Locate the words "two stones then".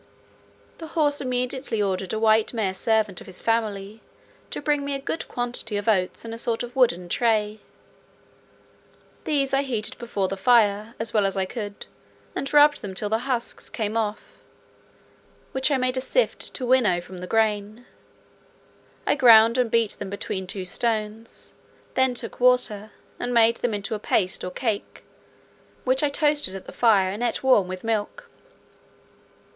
20.47-22.15